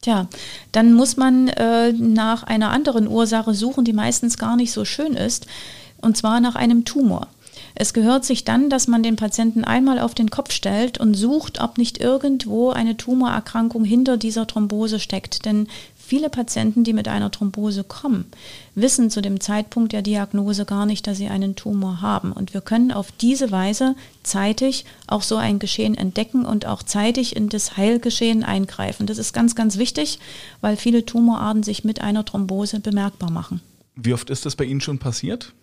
Tja, 0.00 0.28
dann 0.70 0.94
muss 0.94 1.16
man 1.16 1.48
äh, 1.48 1.92
nach 1.92 2.44
einer 2.44 2.70
anderen 2.70 3.08
Ursache 3.08 3.52
suchen, 3.52 3.84
die 3.84 3.92
meistens 3.92 4.38
gar 4.38 4.54
nicht 4.54 4.70
so 4.70 4.84
schön 4.84 5.14
ist, 5.14 5.48
und 6.00 6.16
zwar 6.16 6.38
nach 6.38 6.54
einem 6.54 6.84
Tumor. 6.84 7.26
Es 7.80 7.94
gehört 7.94 8.26
sich 8.26 8.44
dann, 8.44 8.68
dass 8.68 8.88
man 8.88 9.02
den 9.02 9.16
Patienten 9.16 9.64
einmal 9.64 10.00
auf 10.00 10.12
den 10.12 10.28
Kopf 10.28 10.52
stellt 10.52 10.98
und 10.98 11.14
sucht, 11.14 11.62
ob 11.62 11.78
nicht 11.78 11.96
irgendwo 11.96 12.68
eine 12.68 12.98
Tumorerkrankung 12.98 13.86
hinter 13.86 14.18
dieser 14.18 14.46
Thrombose 14.46 15.00
steckt. 15.00 15.46
Denn 15.46 15.66
viele 15.96 16.28
Patienten, 16.28 16.84
die 16.84 16.92
mit 16.92 17.08
einer 17.08 17.30
Thrombose 17.30 17.82
kommen, 17.82 18.26
wissen 18.74 19.08
zu 19.08 19.22
dem 19.22 19.40
Zeitpunkt 19.40 19.94
der 19.94 20.02
Diagnose 20.02 20.66
gar 20.66 20.84
nicht, 20.84 21.06
dass 21.06 21.16
sie 21.16 21.28
einen 21.28 21.56
Tumor 21.56 22.02
haben. 22.02 22.32
Und 22.32 22.52
wir 22.52 22.60
können 22.60 22.92
auf 22.92 23.12
diese 23.12 23.50
Weise 23.50 23.94
zeitig 24.24 24.84
auch 25.06 25.22
so 25.22 25.36
ein 25.36 25.58
Geschehen 25.58 25.94
entdecken 25.94 26.44
und 26.44 26.66
auch 26.66 26.82
zeitig 26.82 27.34
in 27.34 27.48
das 27.48 27.78
Heilgeschehen 27.78 28.44
eingreifen. 28.44 29.06
Das 29.06 29.16
ist 29.16 29.32
ganz, 29.32 29.54
ganz 29.54 29.78
wichtig, 29.78 30.18
weil 30.60 30.76
viele 30.76 31.06
Tumorarten 31.06 31.62
sich 31.62 31.82
mit 31.82 32.02
einer 32.02 32.26
Thrombose 32.26 32.80
bemerkbar 32.80 33.30
machen. 33.30 33.62
Wie 33.96 34.12
oft 34.12 34.28
ist 34.28 34.44
das 34.44 34.54
bei 34.54 34.64
Ihnen 34.64 34.82
schon 34.82 34.98
passiert? 34.98 35.54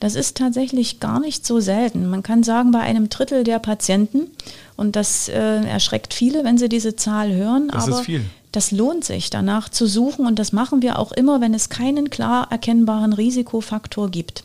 Das 0.00 0.14
ist 0.14 0.36
tatsächlich 0.36 1.00
gar 1.00 1.20
nicht 1.20 1.46
so 1.46 1.60
selten. 1.60 2.08
Man 2.08 2.22
kann 2.22 2.42
sagen, 2.42 2.70
bei 2.70 2.80
einem 2.80 3.08
Drittel 3.08 3.44
der 3.44 3.58
Patienten, 3.58 4.30
und 4.76 4.94
das 4.94 5.28
äh, 5.28 5.64
erschreckt 5.64 6.12
viele, 6.12 6.44
wenn 6.44 6.58
sie 6.58 6.68
diese 6.68 6.96
Zahl 6.96 7.34
hören, 7.34 7.68
das 7.68 7.88
aber 7.88 8.04
das 8.52 8.70
lohnt 8.70 9.04
sich, 9.04 9.28
danach 9.28 9.68
zu 9.68 9.86
suchen 9.86 10.26
und 10.26 10.38
das 10.38 10.52
machen 10.52 10.80
wir 10.80 10.98
auch 10.98 11.12
immer, 11.12 11.42
wenn 11.42 11.52
es 11.52 11.68
keinen 11.68 12.08
klar 12.08 12.50
erkennbaren 12.50 13.12
Risikofaktor 13.12 14.10
gibt. 14.10 14.44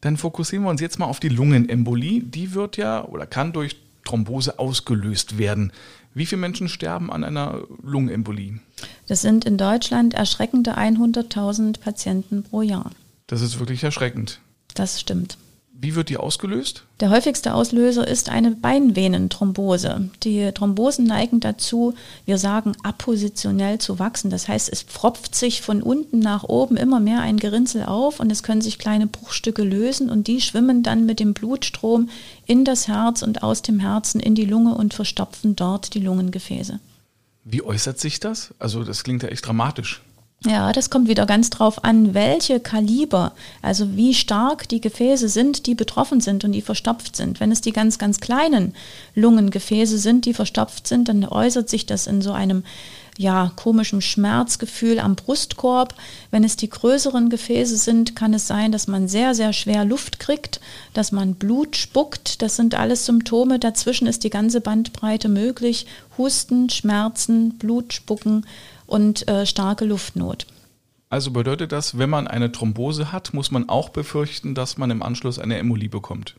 Dann 0.00 0.16
fokussieren 0.16 0.64
wir 0.64 0.70
uns 0.70 0.80
jetzt 0.80 0.98
mal 0.98 1.06
auf 1.06 1.20
die 1.20 1.28
Lungenembolie. 1.28 2.22
Die 2.22 2.54
wird 2.54 2.78
ja 2.78 3.04
oder 3.04 3.26
kann 3.26 3.52
durch 3.52 3.76
Thrombose 4.04 4.58
ausgelöst 4.58 5.36
werden. 5.36 5.72
Wie 6.14 6.24
viele 6.24 6.40
Menschen 6.40 6.68
sterben 6.68 7.12
an 7.12 7.24
einer 7.24 7.60
Lungenembolie? 7.82 8.60
Das 9.06 9.20
sind 9.20 9.44
in 9.44 9.58
Deutschland 9.58 10.14
erschreckende 10.14 10.78
100.000 10.78 11.80
Patienten 11.80 12.42
pro 12.42 12.62
Jahr. 12.62 12.90
Das 13.26 13.42
ist 13.42 13.58
wirklich 13.58 13.84
erschreckend. 13.84 14.40
Das 14.76 15.00
stimmt. 15.00 15.36
Wie 15.78 15.94
wird 15.94 16.08
die 16.08 16.16
ausgelöst? 16.16 16.84
Der 17.00 17.10
häufigste 17.10 17.52
Auslöser 17.52 18.08
ist 18.08 18.30
eine 18.30 18.52
Beinvenenthrombose. 18.52 20.08
Die 20.22 20.50
Thrombosen 20.52 21.04
neigen 21.04 21.40
dazu, 21.40 21.94
wir 22.24 22.38
sagen, 22.38 22.72
appositionell 22.82 23.78
zu 23.78 23.98
wachsen. 23.98 24.30
Das 24.30 24.48
heißt, 24.48 24.70
es 24.72 24.82
pfropft 24.82 25.34
sich 25.34 25.60
von 25.60 25.82
unten 25.82 26.18
nach 26.18 26.44
oben 26.44 26.78
immer 26.78 26.98
mehr 26.98 27.20
ein 27.20 27.36
Gerinnsel 27.38 27.84
auf 27.84 28.20
und 28.20 28.32
es 28.32 28.42
können 28.42 28.62
sich 28.62 28.78
kleine 28.78 29.06
Bruchstücke 29.06 29.62
lösen 29.62 30.08
und 30.08 30.28
die 30.28 30.40
schwimmen 30.40 30.82
dann 30.82 31.04
mit 31.04 31.20
dem 31.20 31.34
Blutstrom 31.34 32.08
in 32.46 32.64
das 32.64 32.88
Herz 32.88 33.20
und 33.20 33.42
aus 33.42 33.60
dem 33.60 33.78
Herzen 33.78 34.20
in 34.20 34.34
die 34.34 34.46
Lunge 34.46 34.74
und 34.74 34.94
verstopfen 34.94 35.56
dort 35.56 35.92
die 35.92 36.00
Lungengefäße. 36.00 36.80
Wie 37.44 37.62
äußert 37.62 38.00
sich 38.00 38.18
das? 38.18 38.54
Also 38.58 38.82
das 38.82 39.04
klingt 39.04 39.22
ja 39.22 39.28
echt 39.28 39.46
dramatisch. 39.46 40.00
Ja, 40.46 40.72
das 40.72 40.90
kommt 40.90 41.08
wieder 41.08 41.26
ganz 41.26 41.50
drauf 41.50 41.82
an, 41.82 42.14
welche 42.14 42.60
Kaliber, 42.60 43.32
also 43.62 43.96
wie 43.96 44.14
stark 44.14 44.68
die 44.68 44.80
Gefäße 44.80 45.28
sind, 45.28 45.66
die 45.66 45.74
betroffen 45.74 46.20
sind 46.20 46.44
und 46.44 46.52
die 46.52 46.62
verstopft 46.62 47.16
sind. 47.16 47.40
Wenn 47.40 47.50
es 47.50 47.62
die 47.62 47.72
ganz, 47.72 47.98
ganz 47.98 48.20
kleinen 48.20 48.72
Lungengefäße 49.16 49.98
sind, 49.98 50.24
die 50.24 50.34
verstopft 50.34 50.86
sind, 50.86 51.08
dann 51.08 51.24
äußert 51.24 51.68
sich 51.68 51.84
das 51.84 52.06
in 52.06 52.22
so 52.22 52.32
einem 52.32 52.62
ja, 53.18 53.50
komischem 53.56 54.00
Schmerzgefühl 54.00 55.00
am 55.00 55.16
Brustkorb. 55.16 55.94
Wenn 56.30 56.44
es 56.44 56.54
die 56.54 56.70
größeren 56.70 57.28
Gefäße 57.28 57.76
sind, 57.76 58.14
kann 58.14 58.32
es 58.32 58.46
sein, 58.46 58.70
dass 58.70 58.86
man 58.86 59.08
sehr, 59.08 59.34
sehr 59.34 59.52
schwer 59.52 59.84
Luft 59.84 60.20
kriegt, 60.20 60.60
dass 60.94 61.10
man 61.10 61.34
Blut 61.34 61.76
spuckt. 61.76 62.40
Das 62.42 62.54
sind 62.54 62.76
alles 62.76 63.06
Symptome. 63.06 63.58
Dazwischen 63.58 64.06
ist 64.06 64.22
die 64.22 64.30
ganze 64.30 64.60
Bandbreite 64.60 65.28
möglich. 65.28 65.86
Husten, 66.18 66.70
Schmerzen, 66.70 67.58
Blutspucken 67.58 68.44
und 68.86 69.28
äh, 69.28 69.46
starke 69.46 69.84
Luftnot. 69.84 70.46
Also 71.08 71.30
bedeutet 71.30 71.72
das, 71.72 71.98
wenn 71.98 72.10
man 72.10 72.26
eine 72.26 72.50
Thrombose 72.50 73.12
hat, 73.12 73.32
muss 73.32 73.50
man 73.50 73.68
auch 73.68 73.90
befürchten, 73.90 74.54
dass 74.54 74.76
man 74.76 74.90
im 74.90 75.02
Anschluss 75.02 75.38
eine 75.38 75.56
Embolie 75.58 75.88
bekommt? 75.88 76.34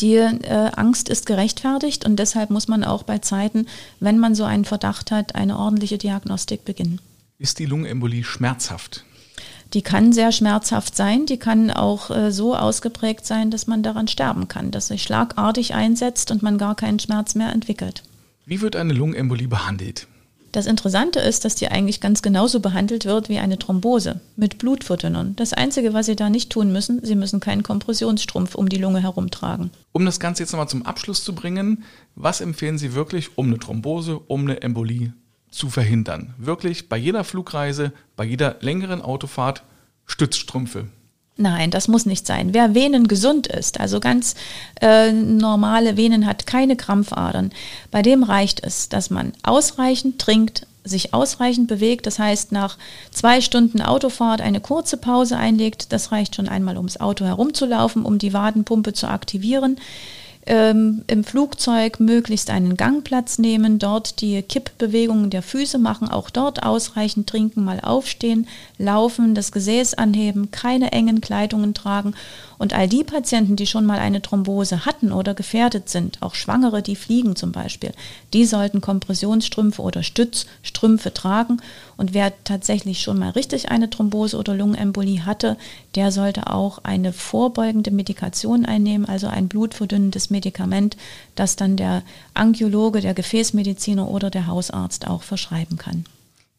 Die 0.00 0.16
äh, 0.16 0.70
Angst 0.74 1.08
ist 1.08 1.24
gerechtfertigt 1.24 2.04
und 2.04 2.16
deshalb 2.16 2.50
muss 2.50 2.68
man 2.68 2.84
auch 2.84 3.04
bei 3.04 3.18
Zeiten, 3.18 3.66
wenn 4.00 4.18
man 4.18 4.34
so 4.34 4.44
einen 4.44 4.64
Verdacht 4.64 5.10
hat, 5.10 5.34
eine 5.34 5.56
ordentliche 5.58 5.98
Diagnostik 5.98 6.64
beginnen. 6.64 7.00
Ist 7.38 7.58
die 7.58 7.66
Lungenembolie 7.66 8.24
schmerzhaft? 8.24 9.04
Die 9.72 9.82
kann 9.82 10.12
sehr 10.12 10.30
schmerzhaft 10.30 10.94
sein, 10.94 11.26
die 11.26 11.38
kann 11.38 11.70
auch 11.70 12.10
äh, 12.10 12.30
so 12.30 12.54
ausgeprägt 12.54 13.24
sein, 13.26 13.50
dass 13.50 13.66
man 13.66 13.82
daran 13.82 14.08
sterben 14.08 14.46
kann, 14.48 14.70
dass 14.70 14.88
sich 14.88 15.02
schlagartig 15.02 15.74
einsetzt 15.74 16.30
und 16.30 16.42
man 16.42 16.58
gar 16.58 16.74
keinen 16.74 16.98
Schmerz 16.98 17.34
mehr 17.34 17.52
entwickelt. 17.52 18.02
Wie 18.46 18.60
wird 18.60 18.76
eine 18.76 18.92
Lungenembolie 18.92 19.48
behandelt? 19.48 20.06
Das 20.54 20.66
Interessante 20.66 21.18
ist, 21.18 21.44
dass 21.44 21.56
die 21.56 21.66
eigentlich 21.66 22.00
ganz 22.00 22.22
genauso 22.22 22.60
behandelt 22.60 23.06
wird 23.06 23.28
wie 23.28 23.40
eine 23.40 23.58
Thrombose 23.58 24.20
mit 24.36 24.58
Blutverdünnern. 24.58 25.34
Das 25.34 25.52
Einzige, 25.52 25.94
was 25.94 26.06
Sie 26.06 26.14
da 26.14 26.30
nicht 26.30 26.50
tun 26.50 26.72
müssen, 26.72 27.04
Sie 27.04 27.16
müssen 27.16 27.40
keinen 27.40 27.64
Kompressionsstrumpf 27.64 28.54
um 28.54 28.68
die 28.68 28.76
Lunge 28.76 29.02
herumtragen. 29.02 29.72
Um 29.90 30.04
das 30.04 30.20
Ganze 30.20 30.44
jetzt 30.44 30.52
nochmal 30.52 30.68
zum 30.68 30.86
Abschluss 30.86 31.24
zu 31.24 31.34
bringen, 31.34 31.82
was 32.14 32.40
empfehlen 32.40 32.78
Sie 32.78 32.94
wirklich, 32.94 33.36
um 33.36 33.48
eine 33.48 33.58
Thrombose, 33.58 34.20
um 34.28 34.42
eine 34.42 34.62
Embolie 34.62 35.12
zu 35.50 35.70
verhindern? 35.70 36.34
Wirklich 36.38 36.88
bei 36.88 36.98
jeder 36.98 37.24
Flugreise, 37.24 37.92
bei 38.14 38.24
jeder 38.24 38.58
längeren 38.60 39.02
Autofahrt 39.02 39.64
Stützstrümpfe. 40.06 40.86
Nein, 41.36 41.72
das 41.72 41.88
muss 41.88 42.06
nicht 42.06 42.28
sein. 42.28 42.54
Wer 42.54 42.76
venengesund 42.76 43.48
ist, 43.48 43.80
also 43.80 43.98
ganz 43.98 44.36
äh, 44.80 45.10
normale 45.10 45.96
Venen 45.96 46.26
hat, 46.26 46.46
keine 46.46 46.76
Krampfadern, 46.76 47.50
bei 47.90 48.02
dem 48.02 48.22
reicht 48.22 48.62
es, 48.62 48.88
dass 48.88 49.10
man 49.10 49.32
ausreichend 49.42 50.20
trinkt, 50.20 50.68
sich 50.84 51.12
ausreichend 51.12 51.66
bewegt, 51.66 52.06
das 52.06 52.20
heißt 52.20 52.52
nach 52.52 52.78
zwei 53.10 53.40
Stunden 53.40 53.80
Autofahrt 53.80 54.42
eine 54.42 54.60
kurze 54.60 54.96
Pause 54.96 55.36
einlegt, 55.36 55.92
das 55.92 56.12
reicht 56.12 56.36
schon 56.36 56.48
einmal 56.48 56.76
ums 56.76 57.00
Auto 57.00 57.24
herumzulaufen, 57.24 58.04
um 58.04 58.18
die 58.18 58.32
Wadenpumpe 58.32 58.92
zu 58.92 59.08
aktivieren. 59.08 59.78
Ähm, 60.46 61.04
im 61.06 61.24
Flugzeug 61.24 62.00
möglichst 62.00 62.50
einen 62.50 62.76
Gangplatz 62.76 63.38
nehmen, 63.38 63.78
dort 63.78 64.20
die 64.20 64.42
Kippbewegungen 64.42 65.30
der 65.30 65.42
Füße 65.42 65.78
machen, 65.78 66.08
auch 66.08 66.30
dort 66.30 66.62
ausreichend 66.62 67.28
trinken, 67.28 67.64
mal 67.64 67.80
aufstehen, 67.80 68.46
laufen, 68.78 69.34
das 69.34 69.52
Gesäß 69.52 69.94
anheben, 69.94 70.50
keine 70.50 70.92
engen 70.92 71.20
Kleidungen 71.20 71.72
tragen. 71.74 72.14
Und 72.58 72.72
all 72.72 72.88
die 72.88 73.04
Patienten, 73.04 73.56
die 73.56 73.66
schon 73.66 73.86
mal 73.86 73.98
eine 73.98 74.22
Thrombose 74.22 74.86
hatten 74.86 75.12
oder 75.12 75.34
gefährdet 75.34 75.88
sind, 75.88 76.22
auch 76.22 76.34
Schwangere, 76.34 76.82
die 76.82 76.96
fliegen 76.96 77.36
zum 77.36 77.52
Beispiel, 77.52 77.92
die 78.32 78.44
sollten 78.44 78.80
Kompressionsstrümpfe 78.80 79.82
oder 79.82 80.02
Stützstrümpfe 80.02 81.12
tragen. 81.12 81.60
Und 81.96 82.14
wer 82.14 82.32
tatsächlich 82.44 83.00
schon 83.00 83.18
mal 83.18 83.30
richtig 83.30 83.70
eine 83.70 83.90
Thrombose 83.90 84.36
oder 84.36 84.54
Lungenembolie 84.54 85.24
hatte, 85.24 85.56
der 85.94 86.12
sollte 86.12 86.48
auch 86.48 86.78
eine 86.82 87.12
vorbeugende 87.12 87.90
Medikation 87.90 88.64
einnehmen, 88.64 89.06
also 89.06 89.26
ein 89.26 89.48
blutverdünnendes 89.48 90.30
Medikament, 90.30 90.96
das 91.34 91.56
dann 91.56 91.76
der 91.76 92.02
Angiologe, 92.34 93.00
der 93.00 93.14
Gefäßmediziner 93.14 94.08
oder 94.08 94.30
der 94.30 94.46
Hausarzt 94.46 95.06
auch 95.06 95.22
verschreiben 95.22 95.78
kann. 95.78 96.04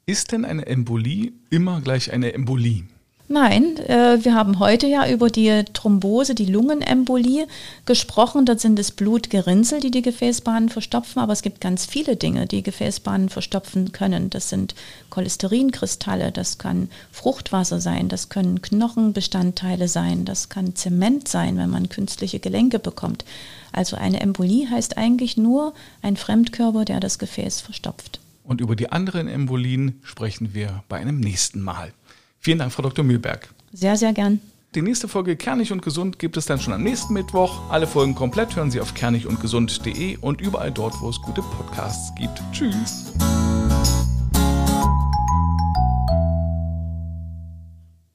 Ist 0.05 0.31
denn 0.31 0.45
eine 0.45 0.67
Embolie 0.67 1.31
immer 1.49 1.81
gleich 1.81 2.13
eine 2.13 2.33
Embolie? 2.33 2.83
Nein, 3.27 3.77
äh, 3.77 4.23
wir 4.23 4.35
haben 4.35 4.59
heute 4.59 4.85
ja 4.85 5.09
über 5.09 5.29
die 5.29 5.63
Thrombose, 5.73 6.35
die 6.35 6.45
Lungenembolie 6.45 7.47
gesprochen. 7.85 8.45
Dort 8.45 8.59
sind 8.59 8.77
es 8.77 8.91
Blutgerinnsel, 8.91 9.79
die 9.79 9.89
die 9.89 10.03
Gefäßbahnen 10.03 10.69
verstopfen, 10.69 11.19
aber 11.19 11.33
es 11.33 11.41
gibt 11.41 11.59
ganz 11.59 11.87
viele 11.87 12.17
Dinge, 12.17 12.45
die 12.45 12.61
Gefäßbahnen 12.61 13.29
verstopfen 13.29 13.91
können. 13.91 14.29
Das 14.29 14.49
sind 14.49 14.75
Cholesterinkristalle, 15.09 16.31
das 16.31 16.59
kann 16.59 16.89
Fruchtwasser 17.11 17.81
sein, 17.81 18.09
das 18.09 18.29
können 18.29 18.61
Knochenbestandteile 18.61 19.87
sein, 19.87 20.25
das 20.25 20.49
kann 20.49 20.75
Zement 20.75 21.27
sein, 21.27 21.57
wenn 21.57 21.71
man 21.71 21.89
künstliche 21.89 22.39
Gelenke 22.39 22.77
bekommt. 22.77 23.25
Also 23.71 23.95
eine 23.95 24.21
Embolie 24.21 24.69
heißt 24.69 24.99
eigentlich 24.99 25.35
nur 25.35 25.73
ein 26.03 26.15
Fremdkörper, 26.15 26.85
der 26.85 26.99
das 26.99 27.17
Gefäß 27.17 27.61
verstopft. 27.61 28.19
Und 28.43 28.61
über 28.61 28.75
die 28.75 28.91
anderen 28.91 29.27
Embolien 29.27 29.99
sprechen 30.03 30.53
wir 30.53 30.83
bei 30.87 30.97
einem 30.97 31.19
nächsten 31.19 31.61
Mal. 31.61 31.91
Vielen 32.45 32.59
Dank, 32.59 32.71
Frau 32.71 32.83
Dr. 32.83 33.03
Mühlberg. 33.03 33.49
Sehr, 33.73 33.97
sehr 33.97 34.13
gern. 34.13 34.39
Die 34.75 34.83
nächste 34.83 35.07
Folge 35.07 35.35
Kernig 35.35 35.71
und 35.71 35.81
Gesund 35.81 36.19
gibt 36.19 36.37
es 36.37 36.45
dann 36.45 36.59
schon 36.59 36.73
am 36.73 36.83
nächsten 36.83 37.11
Mittwoch. 37.11 37.59
Alle 37.71 37.87
Folgen 37.87 38.13
komplett 38.13 38.55
hören 38.55 38.69
Sie 38.69 38.79
auf 38.79 38.93
kernigundgesund.de 38.93 40.17
und 40.17 40.41
überall 40.41 40.71
dort, 40.71 40.93
wo 41.01 41.09
es 41.09 41.19
gute 41.23 41.41
Podcasts 41.41 42.13
gibt. 42.13 42.39
Tschüss. 42.51 43.11